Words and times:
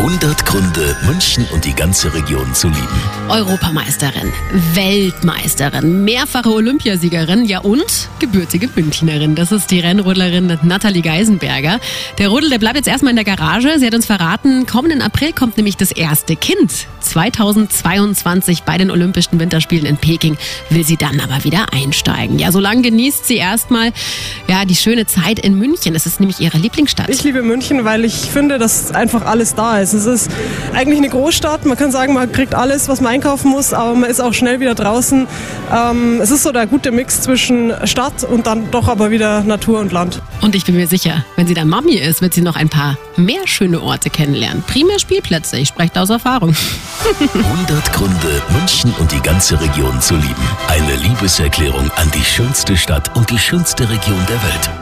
100 0.00 0.46
Gründe, 0.46 0.96
München 1.04 1.46
und 1.52 1.66
die 1.66 1.74
ganze 1.74 2.14
Region 2.14 2.54
zu 2.54 2.68
lieben. 2.68 2.88
Europameisterin, 3.28 4.32
Weltmeisterin, 4.72 6.06
mehrfache 6.06 6.50
Olympiasiegerin, 6.50 7.44
ja 7.44 7.58
und 7.58 8.08
gebürtige 8.18 8.70
Münchnerin. 8.74 9.34
Das 9.34 9.52
ist 9.52 9.70
die 9.70 9.78
Rennrodlerin 9.78 10.58
Nathalie 10.62 11.02
Geisenberger. 11.02 11.80
Der 12.16 12.28
Rodel, 12.28 12.48
der 12.48 12.58
bleibt 12.58 12.76
jetzt 12.76 12.88
erstmal 12.88 13.10
in 13.10 13.16
der 13.16 13.26
Garage. 13.26 13.78
Sie 13.78 13.86
hat 13.86 13.94
uns 13.94 14.06
verraten, 14.06 14.64
kommenden 14.64 15.02
April 15.02 15.34
kommt 15.34 15.58
nämlich 15.58 15.76
das 15.76 15.92
erste 15.92 16.34
Kind. 16.34 16.86
2022 17.00 18.62
bei 18.62 18.78
den 18.78 18.90
Olympischen 18.90 19.38
Winterspielen 19.38 19.84
in 19.84 19.96
Peking 19.98 20.38
will 20.70 20.84
sie 20.84 20.96
dann 20.96 21.20
aber 21.20 21.44
wieder 21.44 21.72
einsteigen. 21.72 22.38
Ja, 22.38 22.52
solange 22.52 22.82
genießt 22.82 23.26
sie 23.26 23.36
erstmal 23.36 23.92
ja, 24.48 24.64
die 24.64 24.76
schöne 24.76 25.06
Zeit 25.06 25.38
in 25.38 25.58
München. 25.58 25.92
Das 25.92 26.06
ist 26.06 26.20
nämlich 26.20 26.40
ihre 26.40 26.56
Lieblingsstadt. 26.56 27.10
Ich 27.10 27.22
liebe 27.22 27.42
München, 27.42 27.84
weil 27.84 28.04
ich 28.04 28.14
finde, 28.14 28.58
dass 28.58 28.92
einfach 28.92 29.26
alles 29.26 29.54
da 29.54 29.78
ist. 29.94 30.06
Es 30.06 30.26
ist 30.26 30.30
eigentlich 30.74 30.98
eine 30.98 31.08
Großstadt. 31.08 31.66
Man 31.66 31.76
kann 31.76 31.90
sagen, 31.90 32.14
man 32.14 32.30
kriegt 32.30 32.54
alles, 32.54 32.88
was 32.88 33.00
man 33.00 33.12
einkaufen 33.12 33.50
muss, 33.50 33.72
aber 33.72 33.94
man 33.94 34.10
ist 34.10 34.20
auch 34.20 34.34
schnell 34.34 34.60
wieder 34.60 34.74
draußen. 34.74 35.26
Ähm, 35.72 36.20
es 36.20 36.30
ist 36.30 36.42
so 36.42 36.52
der 36.52 36.66
gute 36.66 36.90
Mix 36.90 37.22
zwischen 37.22 37.72
Stadt 37.84 38.24
und 38.24 38.46
dann 38.46 38.70
doch 38.70 38.88
aber 38.88 39.10
wieder 39.10 39.42
Natur 39.42 39.80
und 39.80 39.92
Land. 39.92 40.22
Und 40.40 40.54
ich 40.54 40.64
bin 40.64 40.76
mir 40.76 40.86
sicher, 40.86 41.24
wenn 41.36 41.46
sie 41.46 41.54
dann 41.54 41.68
Mami 41.68 41.94
ist, 41.94 42.22
wird 42.22 42.34
sie 42.34 42.42
noch 42.42 42.56
ein 42.56 42.68
paar 42.68 42.96
mehr 43.16 43.46
schöne 43.46 43.80
Orte 43.80 44.10
kennenlernen. 44.10 44.62
Primär 44.66 44.98
Spielplätze, 44.98 45.58
ich 45.58 45.68
spreche 45.68 45.92
da 45.94 46.02
aus 46.02 46.10
Erfahrung. 46.10 46.54
100 47.34 47.92
Gründe, 47.92 48.42
München 48.50 48.94
und 48.98 49.12
die 49.12 49.20
ganze 49.20 49.60
Region 49.60 50.00
zu 50.00 50.14
lieben. 50.14 50.48
Eine 50.68 50.96
Liebeserklärung 50.96 51.90
an 51.96 52.10
die 52.14 52.24
schönste 52.24 52.76
Stadt 52.76 53.14
und 53.16 53.30
die 53.30 53.38
schönste 53.38 53.88
Region 53.88 54.24
der 54.28 54.42
Welt. 54.42 54.79